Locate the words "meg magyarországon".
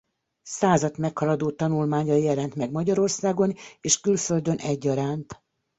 2.55-3.53